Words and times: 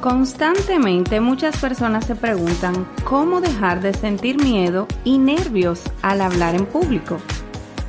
Constantemente 0.00 1.20
muchas 1.20 1.58
personas 1.58 2.06
se 2.06 2.14
preguntan 2.14 2.86
cómo 3.04 3.42
dejar 3.42 3.82
de 3.82 3.92
sentir 3.92 4.42
miedo 4.42 4.88
y 5.04 5.18
nervios 5.18 5.82
al 6.00 6.22
hablar 6.22 6.54
en 6.54 6.64
público. 6.64 7.18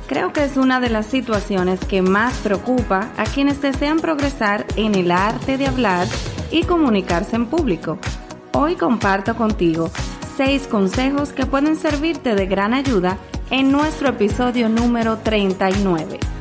Creo 0.08 0.30
que 0.30 0.44
es 0.44 0.58
una 0.58 0.78
de 0.78 0.90
las 0.90 1.06
situaciones 1.06 1.80
que 1.80 2.02
más 2.02 2.36
preocupa 2.40 3.08
a 3.16 3.24
quienes 3.24 3.62
desean 3.62 3.98
progresar 3.98 4.66
en 4.76 4.94
el 4.94 5.10
arte 5.10 5.56
de 5.56 5.66
hablar 5.66 6.06
y 6.50 6.64
comunicarse 6.64 7.36
en 7.36 7.46
público. 7.46 7.98
Hoy 8.52 8.74
comparto 8.76 9.34
contigo 9.34 9.90
seis 10.36 10.66
consejos 10.66 11.32
que 11.32 11.46
pueden 11.46 11.76
servirte 11.76 12.34
de 12.34 12.44
gran 12.44 12.74
ayuda 12.74 13.16
en 13.50 13.72
nuestro 13.72 14.10
episodio 14.10 14.68
número 14.68 15.16
39. 15.16 16.31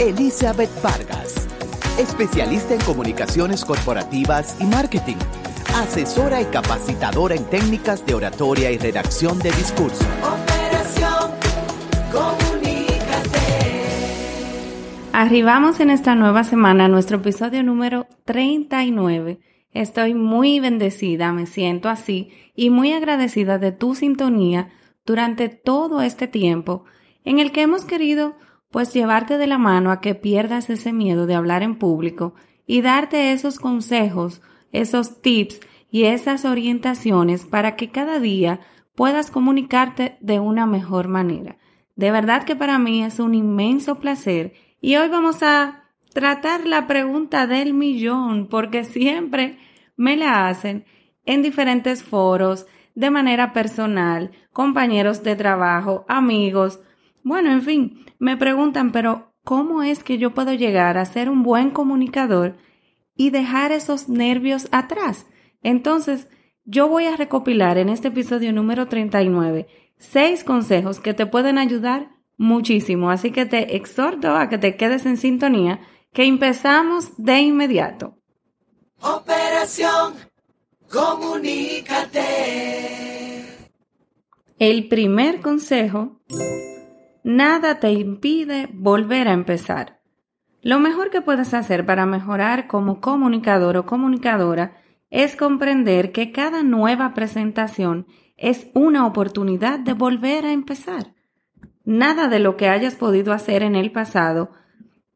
Elizabeth 0.00 0.70
Vargas, 0.82 1.46
especialista 1.96 2.74
en 2.74 2.80
comunicaciones 2.80 3.64
corporativas 3.64 4.56
y 4.60 4.64
marketing, 4.64 5.14
asesora 5.76 6.42
y 6.42 6.46
capacitadora 6.46 7.36
en 7.36 7.44
técnicas 7.44 8.04
de 8.04 8.14
oratoria 8.14 8.72
y 8.72 8.78
redacción 8.78 9.38
de 9.38 9.52
discurso. 9.52 10.04
Operación 10.20 11.30
Comunícate. 12.10 13.38
Arribamos 15.12 15.78
en 15.78 15.90
esta 15.90 16.16
nueva 16.16 16.42
semana 16.42 16.86
a 16.86 16.88
nuestro 16.88 17.18
episodio 17.18 17.62
número 17.62 18.08
39. 18.24 19.38
Estoy 19.70 20.14
muy 20.14 20.58
bendecida, 20.58 21.32
me 21.32 21.46
siento 21.46 21.88
así 21.88 22.32
y 22.56 22.70
muy 22.70 22.92
agradecida 22.92 23.58
de 23.58 23.70
tu 23.70 23.94
sintonía 23.94 24.70
durante 25.06 25.48
todo 25.48 26.02
este 26.02 26.26
tiempo 26.26 26.84
en 27.24 27.38
el 27.38 27.52
que 27.52 27.62
hemos 27.62 27.84
querido 27.84 28.34
pues 28.72 28.92
llevarte 28.92 29.38
de 29.38 29.46
la 29.46 29.58
mano 29.58 29.92
a 29.92 30.00
que 30.00 30.14
pierdas 30.14 30.70
ese 30.70 30.92
miedo 30.92 31.26
de 31.26 31.34
hablar 31.34 31.62
en 31.62 31.76
público 31.76 32.34
y 32.66 32.80
darte 32.80 33.32
esos 33.32 33.60
consejos, 33.60 34.40
esos 34.72 35.20
tips 35.20 35.60
y 35.90 36.04
esas 36.04 36.44
orientaciones 36.44 37.44
para 37.44 37.76
que 37.76 37.90
cada 37.90 38.18
día 38.18 38.60
puedas 38.94 39.30
comunicarte 39.30 40.16
de 40.20 40.40
una 40.40 40.66
mejor 40.66 41.06
manera. 41.06 41.58
De 41.96 42.10
verdad 42.10 42.44
que 42.44 42.56
para 42.56 42.78
mí 42.78 43.04
es 43.04 43.20
un 43.20 43.34
inmenso 43.34 43.96
placer 44.00 44.54
y 44.80 44.96
hoy 44.96 45.08
vamos 45.08 45.42
a 45.42 45.84
tratar 46.14 46.66
la 46.66 46.86
pregunta 46.86 47.46
del 47.46 47.74
millón 47.74 48.48
porque 48.48 48.84
siempre 48.84 49.58
me 49.96 50.16
la 50.16 50.48
hacen 50.48 50.86
en 51.26 51.42
diferentes 51.42 52.02
foros, 52.02 52.66
de 52.94 53.10
manera 53.10 53.52
personal, 53.52 54.32
compañeros 54.52 55.22
de 55.22 55.36
trabajo, 55.36 56.04
amigos, 56.08 56.80
bueno, 57.22 57.52
en 57.52 57.62
fin, 57.62 58.04
me 58.18 58.36
preguntan, 58.36 58.92
pero 58.92 59.34
¿cómo 59.44 59.82
es 59.82 60.02
que 60.02 60.18
yo 60.18 60.34
puedo 60.34 60.52
llegar 60.52 60.98
a 60.98 61.04
ser 61.04 61.28
un 61.28 61.42
buen 61.42 61.70
comunicador 61.70 62.56
y 63.14 63.30
dejar 63.30 63.72
esos 63.72 64.08
nervios 64.08 64.68
atrás? 64.72 65.26
Entonces, 65.62 66.28
yo 66.64 66.88
voy 66.88 67.06
a 67.06 67.16
recopilar 67.16 67.78
en 67.78 67.88
este 67.88 68.08
episodio 68.08 68.52
número 68.52 68.86
39 68.86 69.66
seis 70.02 70.44
consejos 70.44 71.00
que 71.00 71.14
te 71.14 71.26
pueden 71.26 71.56
ayudar 71.58 72.10
muchísimo. 72.36 73.10
Así 73.10 73.30
que 73.30 73.46
te 73.46 73.76
exhorto 73.76 74.36
a 74.36 74.48
que 74.48 74.58
te 74.58 74.76
quedes 74.76 75.06
en 75.06 75.16
sintonía, 75.16 75.80
que 76.12 76.24
empezamos 76.24 77.12
de 77.16 77.40
inmediato. 77.40 78.18
Operación, 79.00 80.14
comunícate. 80.90 82.20
El 84.58 84.88
primer 84.88 85.40
consejo 85.40 86.20
nada 87.24 87.80
te 87.80 87.92
impide 87.92 88.68
volver 88.72 89.28
a 89.28 89.32
empezar. 89.32 90.00
Lo 90.62 90.78
mejor 90.78 91.10
que 91.10 91.20
puedes 91.20 91.54
hacer 91.54 91.84
para 91.84 92.06
mejorar 92.06 92.68
como 92.68 93.00
comunicador 93.00 93.76
o 93.76 93.86
comunicadora 93.86 94.76
es 95.10 95.36
comprender 95.36 96.12
que 96.12 96.32
cada 96.32 96.62
nueva 96.62 97.14
presentación 97.14 98.06
es 98.36 98.68
una 98.74 99.06
oportunidad 99.06 99.78
de 99.78 99.92
volver 99.92 100.46
a 100.46 100.52
empezar. 100.52 101.14
Nada 101.84 102.28
de 102.28 102.38
lo 102.38 102.56
que 102.56 102.68
hayas 102.68 102.94
podido 102.94 103.32
hacer 103.32 103.62
en 103.62 103.74
el 103.74 103.92
pasado 103.92 104.52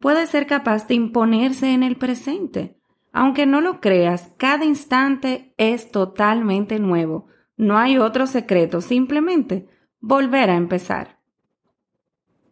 puede 0.01 0.27
ser 0.27 0.47
capaz 0.47 0.87
de 0.89 0.95
imponerse 0.95 1.73
en 1.73 1.83
el 1.83 1.97
presente. 1.97 2.77
Aunque 3.13 3.47
no 3.47 3.61
lo 3.61 3.81
creas, 3.81 4.35
cada 4.37 4.65
instante 4.65 5.55
es 5.57 5.91
totalmente 5.91 6.79
nuevo. 6.79 7.29
No 7.57 7.79
hay 7.79 7.97
otro 7.97 8.27
secreto, 8.27 8.81
simplemente 8.81 9.69
volver 10.01 10.51
a 10.51 10.57
empezar. 10.57 11.16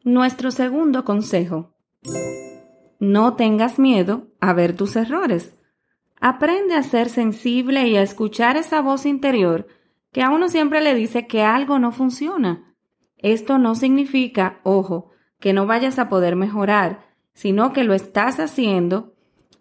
Nuestro 0.06 0.50
segundo 0.50 1.02
consejo. 1.02 1.72
No 3.00 3.36
tengas 3.36 3.78
miedo 3.78 4.26
a 4.38 4.52
ver 4.52 4.76
tus 4.76 4.96
errores. 4.96 5.56
Aprende 6.20 6.74
a 6.74 6.82
ser 6.82 7.08
sensible 7.08 7.88
y 7.88 7.96
a 7.96 8.02
escuchar 8.02 8.58
esa 8.58 8.82
voz 8.82 9.06
interior 9.06 9.66
que 10.12 10.22
a 10.22 10.28
uno 10.28 10.50
siempre 10.50 10.82
le 10.82 10.94
dice 10.94 11.26
que 11.26 11.42
algo 11.42 11.78
no 11.78 11.90
funciona. 11.90 12.76
Esto 13.16 13.56
no 13.56 13.74
significa, 13.74 14.60
ojo, 14.62 15.10
que 15.40 15.54
no 15.54 15.64
vayas 15.64 15.98
a 15.98 16.10
poder 16.10 16.36
mejorar, 16.36 17.06
sino 17.32 17.72
que 17.72 17.82
lo 17.82 17.94
estás 17.94 18.40
haciendo 18.40 19.14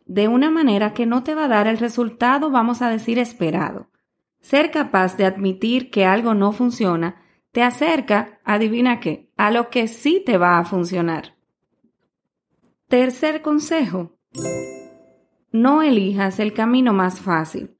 de 0.07 0.27
una 0.27 0.51
manera 0.51 0.93
que 0.93 1.05
no 1.05 1.23
te 1.23 1.35
va 1.35 1.45
a 1.45 1.47
dar 1.47 1.67
el 1.67 1.77
resultado, 1.77 2.51
vamos 2.51 2.81
a 2.81 2.89
decir, 2.89 3.17
esperado. 3.17 3.87
Ser 4.41 4.71
capaz 4.71 5.15
de 5.15 5.23
admitir 5.23 5.89
que 5.89 6.03
algo 6.03 6.33
no 6.33 6.51
funciona 6.51 7.22
te 7.53 7.61
acerca, 7.61 8.39
adivina 8.43 8.99
qué, 8.99 9.31
a 9.37 9.51
lo 9.51 9.69
que 9.69 9.87
sí 9.87 10.21
te 10.25 10.37
va 10.37 10.57
a 10.57 10.65
funcionar. 10.65 11.35
Tercer 12.87 13.43
consejo. 13.43 14.17
No 15.51 15.83
elijas 15.83 16.39
el 16.39 16.53
camino 16.53 16.93
más 16.93 17.21
fácil. 17.21 17.77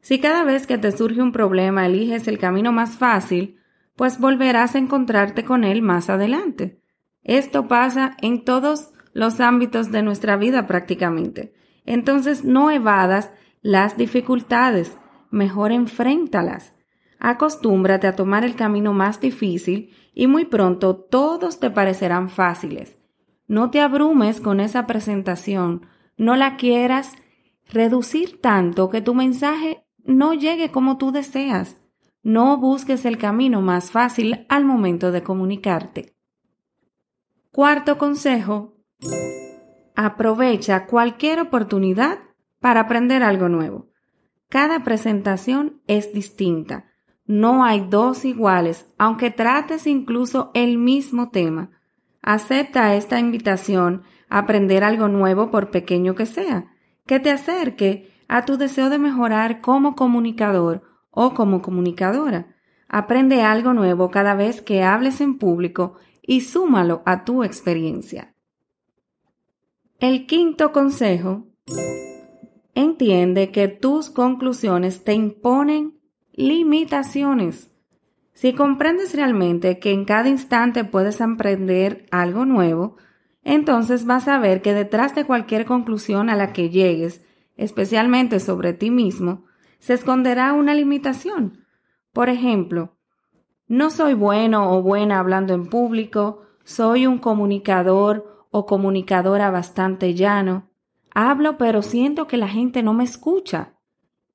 Si 0.00 0.20
cada 0.20 0.44
vez 0.44 0.68
que 0.68 0.78
te 0.78 0.92
surge 0.92 1.20
un 1.20 1.32
problema 1.32 1.84
eliges 1.84 2.28
el 2.28 2.38
camino 2.38 2.70
más 2.70 2.96
fácil, 2.96 3.58
pues 3.96 4.20
volverás 4.20 4.76
a 4.76 4.78
encontrarte 4.78 5.44
con 5.44 5.64
él 5.64 5.82
más 5.82 6.08
adelante. 6.10 6.80
Esto 7.24 7.66
pasa 7.66 8.16
en 8.22 8.44
todos 8.44 8.92
los 9.14 9.40
ámbitos 9.40 9.90
de 9.90 10.02
nuestra 10.02 10.36
vida 10.36 10.68
prácticamente. 10.68 11.52
Entonces 11.84 12.44
no 12.44 12.70
evadas 12.70 13.32
las 13.62 13.96
dificultades, 13.96 14.96
mejor 15.32 15.72
enfréntalas. 15.72 16.72
Acostúmbrate 17.18 18.06
a 18.06 18.14
tomar 18.14 18.44
el 18.44 18.54
camino 18.54 18.92
más 18.92 19.20
difícil 19.20 19.94
y 20.14 20.26
muy 20.26 20.44
pronto 20.44 20.96
todos 20.96 21.58
te 21.58 21.70
parecerán 21.70 22.28
fáciles. 22.28 22.96
No 23.46 23.70
te 23.70 23.80
abrumes 23.80 24.40
con 24.40 24.60
esa 24.60 24.86
presentación, 24.86 25.86
no 26.16 26.36
la 26.36 26.56
quieras 26.56 27.14
reducir 27.70 28.40
tanto 28.40 28.88
que 28.88 29.00
tu 29.00 29.14
mensaje 29.14 29.84
no 30.04 30.32
llegue 30.32 30.70
como 30.70 30.96
tú 30.96 31.12
deseas. 31.12 31.76
No 32.22 32.56
busques 32.58 33.04
el 33.04 33.18
camino 33.18 33.62
más 33.62 33.90
fácil 33.90 34.46
al 34.48 34.64
momento 34.64 35.12
de 35.12 35.22
comunicarte. 35.22 36.14
Cuarto 37.50 37.98
consejo. 37.98 38.76
Aprovecha 39.96 40.86
cualquier 40.86 41.40
oportunidad 41.40 42.18
para 42.60 42.80
aprender 42.80 43.22
algo 43.22 43.48
nuevo. 43.48 43.88
Cada 44.48 44.84
presentación 44.84 45.80
es 45.86 46.12
distinta 46.12 46.87
no 47.28 47.62
hay 47.62 47.86
dos 47.88 48.24
iguales, 48.24 48.88
aunque 48.96 49.30
trates 49.30 49.86
incluso 49.86 50.50
el 50.54 50.78
mismo 50.78 51.28
tema. 51.28 51.70
Acepta 52.22 52.94
esta 52.94 53.20
invitación 53.20 54.02
a 54.30 54.38
aprender 54.38 54.82
algo 54.82 55.08
nuevo 55.08 55.50
por 55.50 55.70
pequeño 55.70 56.14
que 56.14 56.24
sea, 56.24 56.72
que 57.06 57.20
te 57.20 57.30
acerque 57.30 58.10
a 58.28 58.46
tu 58.46 58.56
deseo 58.56 58.88
de 58.88 58.98
mejorar 58.98 59.60
como 59.60 59.94
comunicador 59.94 60.82
o 61.10 61.34
como 61.34 61.60
comunicadora. 61.60 62.56
Aprende 62.88 63.42
algo 63.42 63.74
nuevo 63.74 64.10
cada 64.10 64.34
vez 64.34 64.62
que 64.62 64.82
hables 64.82 65.20
en 65.20 65.36
público 65.36 65.96
y 66.22 66.40
súmalo 66.40 67.02
a 67.04 67.24
tu 67.24 67.44
experiencia. 67.44 68.34
El 70.00 70.26
quinto 70.26 70.72
consejo. 70.72 71.46
Entiende 72.74 73.50
que 73.50 73.68
tus 73.68 74.08
conclusiones 74.08 75.04
te 75.04 75.12
imponen 75.12 75.97
limitaciones. 76.38 77.68
Si 78.32 78.52
comprendes 78.52 79.12
realmente 79.12 79.80
que 79.80 79.90
en 79.90 80.04
cada 80.04 80.28
instante 80.28 80.84
puedes 80.84 81.20
aprender 81.20 82.06
algo 82.12 82.44
nuevo, 82.44 82.96
entonces 83.42 84.06
vas 84.06 84.28
a 84.28 84.38
ver 84.38 84.62
que 84.62 84.72
detrás 84.72 85.16
de 85.16 85.24
cualquier 85.24 85.64
conclusión 85.64 86.30
a 86.30 86.36
la 86.36 86.52
que 86.52 86.70
llegues, 86.70 87.26
especialmente 87.56 88.38
sobre 88.38 88.72
ti 88.72 88.92
mismo, 88.92 89.46
se 89.80 89.94
esconderá 89.94 90.52
una 90.52 90.74
limitación. 90.74 91.64
Por 92.12 92.28
ejemplo, 92.28 92.96
no 93.66 93.90
soy 93.90 94.14
bueno 94.14 94.72
o 94.72 94.80
buena 94.80 95.18
hablando 95.18 95.54
en 95.54 95.66
público, 95.66 96.42
soy 96.62 97.08
un 97.08 97.18
comunicador 97.18 98.46
o 98.52 98.64
comunicadora 98.64 99.50
bastante 99.50 100.14
llano, 100.14 100.70
hablo 101.12 101.58
pero 101.58 101.82
siento 101.82 102.28
que 102.28 102.36
la 102.36 102.48
gente 102.48 102.84
no 102.84 102.94
me 102.94 103.02
escucha. 103.02 103.77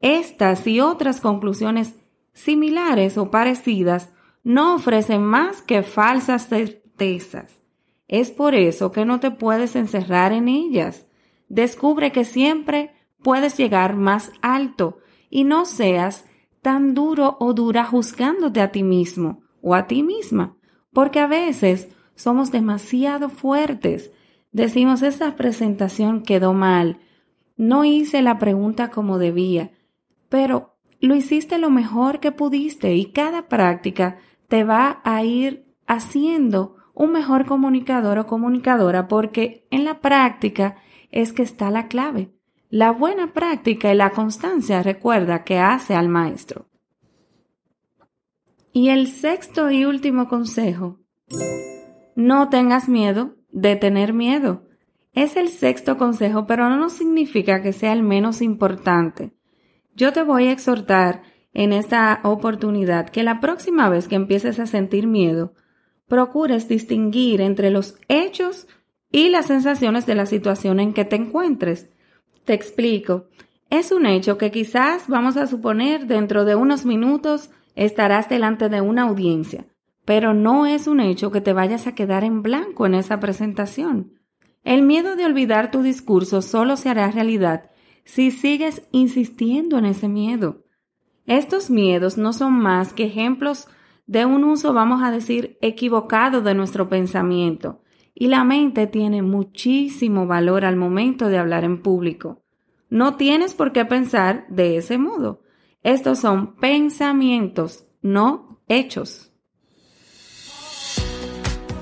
Estas 0.03 0.67
y 0.67 0.81
otras 0.81 1.21
conclusiones 1.21 1.95
similares 2.33 3.17
o 3.17 3.31
parecidas 3.31 4.11
no 4.44 4.75
ofrecen 4.75 5.23
más 5.23 5.61
que 5.61 5.81
falsas 5.81 6.50
certezas. 6.50 7.61
Es 8.09 8.29
por 8.29 8.53
eso 8.53 8.91
que 8.91 9.05
no 9.05 9.21
te 9.21 9.31
puedes 9.31 9.77
encerrar 9.77 10.33
en 10.33 10.50
ellas. 10.50 11.07
Descubre 11.47 12.11
que 12.11 12.25
siempre 12.25 12.94
puedes 13.21 13.55
llegar 13.55 13.95
más 13.95 14.33
alto 14.41 14.97
y 15.29 15.45
no 15.45 15.63
seas 15.63 16.25
tan 16.61 16.95
duro 16.95 17.38
o 17.39 17.53
dura 17.53 17.85
juzgándote 17.85 18.59
a 18.59 18.73
ti 18.73 18.83
mismo 18.83 19.41
o 19.61 19.73
a 19.73 19.88
ti 19.88 20.03
misma, 20.03 20.57
porque 20.91 21.21
a 21.21 21.27
veces 21.27 21.88
somos 22.15 22.51
demasiado 22.51 23.29
fuertes. 23.29 24.11
Decimos, 24.51 25.01
esta 25.01 25.38
presentación 25.38 26.23
quedó 26.23 26.53
mal, 26.53 27.00
no 27.55 27.85
hice 27.85 28.21
la 28.21 28.38
pregunta 28.38 28.89
como 28.89 29.17
debía, 29.17 29.71
pero 30.33 30.80
lo 31.00 31.13
hiciste 31.13 31.59
lo 31.59 31.69
mejor 31.69 32.19
que 32.19 32.31
pudiste 32.31 32.95
y 32.95 33.12
cada 33.12 33.50
práctica 33.50 34.18
te 34.47 34.63
va 34.63 35.00
a 35.03 35.24
ir 35.24 35.71
haciendo 35.85 36.77
un 36.95 37.12
mejor 37.12 37.45
comunicador 37.45 38.18
o 38.18 38.25
comunicadora 38.25 39.07
porque 39.07 39.68
en 39.69 39.85
la 39.85 40.01
práctica 40.01 40.77
es 41.12 41.33
que 41.33 41.44
está 41.44 41.69
la 41.69 41.88
clave. 41.88 42.31
La 42.71 42.89
buena 42.89 43.31
práctica 43.31 43.94
y 43.94 43.95
la 43.95 44.09
constancia 44.09 44.81
recuerda 44.81 45.44
que 45.44 45.59
hace 45.59 45.94
al 45.94 46.09
maestro. 46.09 46.65
Y 48.71 48.89
el 48.89 49.09
sexto 49.09 49.69
y 49.69 49.86
último 49.86 50.27
consejo, 50.27 50.97
no 52.15 52.50
tengas 52.50 52.89
miedo 52.89 53.36
de 53.51 53.75
tener 53.75 54.13
miedo. 54.13 54.63
Es 55.13 55.38
el 55.38 55.50
sexto 55.50 56.00
consejo, 56.00 56.47
pero 56.47 56.71
no 56.71 56.89
significa 56.89 57.62
que 57.62 57.71
sea 57.71 57.94
el 57.94 58.01
menos 58.01 58.41
importante. 58.41 59.31
Yo 59.95 60.11
te 60.11 60.23
voy 60.23 60.47
a 60.47 60.51
exhortar 60.51 61.21
en 61.53 61.71
esta 61.71 62.19
oportunidad 62.23 63.09
que 63.09 63.23
la 63.23 63.39
próxima 63.39 63.89
vez 63.89 64.07
que 64.07 64.15
empieces 64.15 64.59
a 64.59 64.65
sentir 64.65 65.05
miedo, 65.05 65.53
procures 66.07 66.67
distinguir 66.67 67.41
entre 67.41 67.69
los 67.69 67.95
hechos 68.07 68.67
y 69.11 69.29
las 69.29 69.45
sensaciones 69.45 70.05
de 70.05 70.15
la 70.15 70.25
situación 70.25 70.79
en 70.79 70.93
que 70.93 71.05
te 71.05 71.15
encuentres. 71.15 71.89
Te 72.45 72.53
explico. 72.53 73.27
Es 73.69 73.91
un 73.91 74.05
hecho 74.05 74.37
que 74.37 74.51
quizás 74.51 75.07
vamos 75.07 75.37
a 75.37 75.47
suponer 75.47 76.07
dentro 76.07 76.45
de 76.45 76.55
unos 76.55 76.85
minutos 76.85 77.51
estarás 77.75 78.29
delante 78.29 78.69
de 78.69 78.81
una 78.81 79.03
audiencia, 79.03 79.65
pero 80.05 80.33
no 80.33 80.65
es 80.65 80.87
un 80.87 80.99
hecho 80.99 81.31
que 81.31 81.41
te 81.41 81.53
vayas 81.53 81.87
a 81.87 81.95
quedar 81.95 82.23
en 82.23 82.41
blanco 82.41 82.85
en 82.85 82.95
esa 82.95 83.19
presentación. 83.19 84.19
El 84.63 84.81
miedo 84.81 85.15
de 85.15 85.25
olvidar 85.25 85.71
tu 85.71 85.81
discurso 85.81 86.41
solo 86.41 86.77
se 86.77 86.89
hará 86.89 87.09
realidad 87.11 87.71
si 88.05 88.31
sigues 88.31 88.88
insistiendo 88.91 89.77
en 89.77 89.85
ese 89.85 90.07
miedo. 90.07 90.63
Estos 91.25 91.69
miedos 91.69 92.17
no 92.17 92.33
son 92.33 92.53
más 92.53 92.94
que 92.94 93.05
ejemplos 93.05 93.67
de 94.05 94.25
un 94.25 94.44
uso, 94.44 94.73
vamos 94.73 95.01
a 95.01 95.11
decir, 95.11 95.57
equivocado 95.61 96.41
de 96.41 96.53
nuestro 96.53 96.89
pensamiento, 96.89 97.81
y 98.13 98.27
la 98.27 98.44
mente 98.44 98.88
tiene 98.88 99.21
muchísimo 99.21 100.27
valor 100.27 100.65
al 100.65 100.75
momento 100.75 101.29
de 101.29 101.38
hablar 101.38 101.63
en 101.63 101.81
público. 101.81 102.44
No 102.89 103.15
tienes 103.15 103.53
por 103.53 103.71
qué 103.71 103.85
pensar 103.85 104.45
de 104.50 104.77
ese 104.77 104.97
modo. 104.97 105.41
Estos 105.81 106.19
son 106.19 106.55
pensamientos, 106.57 107.85
no 108.01 108.61
hechos. 108.67 109.31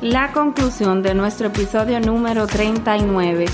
La 0.02 0.32
conclusión 0.32 1.04
de 1.04 1.14
nuestro 1.14 1.48
episodio 1.48 2.00
número 2.00 2.48
39 2.48 3.46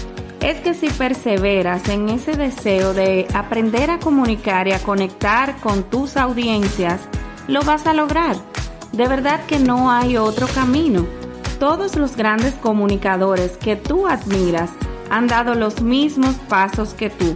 es 0.42 0.60
que 0.62 0.74
si 0.74 0.90
perseveras 0.90 1.90
en 1.90 2.10
ese 2.10 2.34
deseo 2.34 2.94
de 2.94 3.28
aprender 3.34 3.90
a 3.90 4.00
comunicar 4.00 4.68
y 4.68 4.74
a 4.74 4.80
conectar 4.80 5.58
con 5.58 5.84
tus 5.84 6.18
audiencias, 6.18 7.02
lo 7.48 7.64
vas 7.64 7.88
a 7.88 7.94
lograr. 7.94 8.36
De 8.92 9.08
verdad 9.08 9.46
que 9.46 9.60
no 9.60 9.92
hay 9.92 10.18
otro 10.18 10.48
camino. 10.48 11.06
Todos 11.60 11.96
los 11.96 12.16
grandes 12.16 12.54
comunicadores 12.56 13.58
que 13.58 13.76
tú 13.76 14.08
admiras 14.08 14.70
han 15.10 15.28
dado 15.28 15.56
los 15.56 15.82
mismos 15.82 16.36
pasos 16.48 16.94
que 16.94 17.10
tú. 17.10 17.36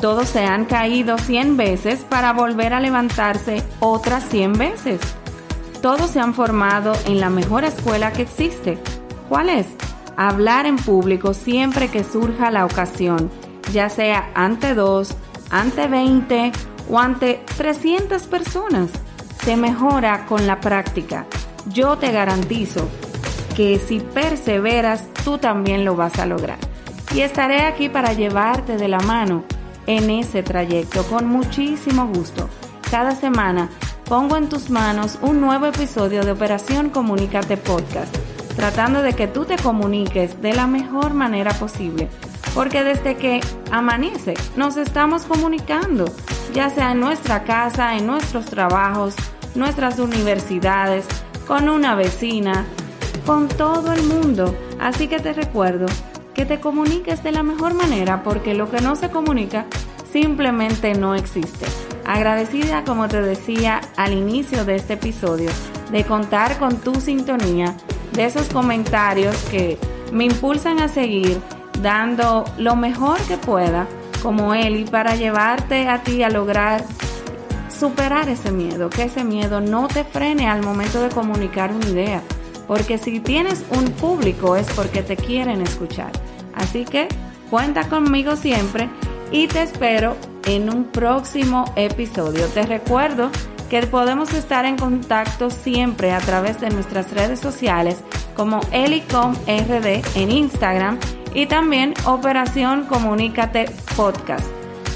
Todos 0.00 0.28
se 0.28 0.44
han 0.44 0.64
caído 0.64 1.16
100 1.16 1.56
veces 1.56 2.00
para 2.08 2.32
volver 2.32 2.74
a 2.74 2.80
levantarse 2.80 3.62
otras 3.78 4.24
100 4.28 4.54
veces. 4.54 5.00
Todos 5.80 6.10
se 6.10 6.20
han 6.20 6.34
formado 6.34 6.92
en 7.06 7.20
la 7.20 7.30
mejor 7.30 7.64
escuela 7.64 8.12
que 8.12 8.22
existe. 8.22 8.78
¿Cuál 9.28 9.48
es? 9.48 9.66
Hablar 10.16 10.66
en 10.66 10.76
público 10.76 11.34
siempre 11.34 11.88
que 11.88 12.04
surja 12.04 12.50
la 12.50 12.64
ocasión, 12.64 13.30
ya 13.72 13.88
sea 13.88 14.30
ante 14.34 14.74
dos, 14.74 15.14
ante 15.50 15.86
20 15.86 16.52
o 16.90 16.98
ante 16.98 17.44
300 17.56 18.22
personas. 18.24 18.90
Se 19.44 19.56
mejora 19.56 20.26
con 20.26 20.46
la 20.46 20.60
práctica. 20.60 21.26
Yo 21.66 21.96
te 21.98 22.12
garantizo 22.12 22.88
que 23.56 23.78
si 23.78 24.00
perseveras, 24.00 25.04
tú 25.24 25.38
también 25.38 25.84
lo 25.84 25.96
vas 25.96 26.18
a 26.18 26.26
lograr. 26.26 26.58
Y 27.14 27.20
estaré 27.20 27.62
aquí 27.62 27.88
para 27.88 28.12
llevarte 28.12 28.76
de 28.76 28.88
la 28.88 29.00
mano 29.00 29.44
en 29.86 30.10
ese 30.10 30.42
trayecto 30.42 31.04
con 31.04 31.26
muchísimo 31.26 32.06
gusto. 32.06 32.48
Cada 32.90 33.14
semana 33.14 33.68
pongo 34.04 34.36
en 34.36 34.48
tus 34.48 34.70
manos 34.70 35.18
un 35.22 35.40
nuevo 35.40 35.66
episodio 35.66 36.24
de 36.24 36.32
Operación 36.32 36.90
Comunícate 36.90 37.56
Podcast 37.56 38.16
tratando 38.56 39.02
de 39.02 39.14
que 39.14 39.28
tú 39.28 39.44
te 39.44 39.56
comuniques 39.56 40.40
de 40.40 40.54
la 40.54 40.66
mejor 40.66 41.14
manera 41.14 41.52
posible. 41.54 42.08
Porque 42.54 42.84
desde 42.84 43.16
que 43.16 43.40
amanece 43.70 44.34
nos 44.56 44.76
estamos 44.76 45.24
comunicando, 45.24 46.04
ya 46.52 46.68
sea 46.70 46.92
en 46.92 47.00
nuestra 47.00 47.44
casa, 47.44 47.96
en 47.96 48.06
nuestros 48.06 48.46
trabajos, 48.46 49.14
nuestras 49.54 49.98
universidades, 49.98 51.06
con 51.46 51.68
una 51.68 51.94
vecina, 51.94 52.66
con 53.26 53.48
todo 53.48 53.92
el 53.92 54.02
mundo. 54.02 54.54
Así 54.80 55.08
que 55.08 55.20
te 55.20 55.32
recuerdo 55.32 55.86
que 56.34 56.44
te 56.44 56.60
comuniques 56.60 57.22
de 57.22 57.32
la 57.32 57.42
mejor 57.42 57.74
manera 57.74 58.22
porque 58.22 58.54
lo 58.54 58.70
que 58.70 58.80
no 58.80 58.96
se 58.96 59.10
comunica 59.10 59.66
simplemente 60.12 60.94
no 60.94 61.14
existe. 61.14 61.66
Agradecida, 62.04 62.84
como 62.84 63.08
te 63.08 63.22
decía 63.22 63.80
al 63.96 64.12
inicio 64.12 64.64
de 64.64 64.76
este 64.76 64.94
episodio, 64.94 65.50
de 65.90 66.04
contar 66.04 66.58
con 66.58 66.78
tu 66.78 66.94
sintonía 67.00 67.74
de 68.12 68.24
esos 68.24 68.48
comentarios 68.48 69.36
que 69.50 69.78
me 70.12 70.24
impulsan 70.24 70.80
a 70.80 70.88
seguir 70.88 71.40
dando 71.80 72.44
lo 72.58 72.76
mejor 72.76 73.18
que 73.22 73.36
pueda 73.38 73.86
como 74.22 74.54
Eli 74.54 74.84
para 74.84 75.16
llevarte 75.16 75.88
a 75.88 76.02
ti 76.02 76.22
a 76.22 76.30
lograr 76.30 76.84
superar 77.68 78.28
ese 78.28 78.52
miedo, 78.52 78.88
que 78.88 79.04
ese 79.04 79.24
miedo 79.24 79.60
no 79.60 79.88
te 79.88 80.04
frene 80.04 80.48
al 80.48 80.62
momento 80.62 81.02
de 81.02 81.08
comunicar 81.08 81.72
una 81.72 81.88
idea, 81.88 82.22
porque 82.68 82.98
si 82.98 83.18
tienes 83.18 83.64
un 83.70 83.86
público 83.86 84.54
es 84.54 84.68
porque 84.74 85.02
te 85.02 85.16
quieren 85.16 85.60
escuchar. 85.60 86.12
Así 86.54 86.84
que 86.84 87.08
cuenta 87.50 87.88
conmigo 87.88 88.36
siempre 88.36 88.88
y 89.32 89.48
te 89.48 89.62
espero 89.62 90.16
en 90.44 90.70
un 90.70 90.84
próximo 90.84 91.64
episodio. 91.74 92.46
Te 92.48 92.62
recuerdo 92.62 93.30
que 93.72 93.84
podemos 93.86 94.34
estar 94.34 94.66
en 94.66 94.76
contacto 94.76 95.48
siempre 95.48 96.12
a 96.12 96.18
través 96.18 96.60
de 96.60 96.68
nuestras 96.68 97.10
redes 97.10 97.40
sociales 97.40 98.04
como 98.36 98.60
Elicom 98.70 99.32
RD 99.46 100.02
en 100.14 100.30
Instagram 100.30 100.98
y 101.32 101.46
también 101.46 101.94
Operación 102.04 102.84
Comunícate 102.84 103.70
Podcast. 103.96 104.44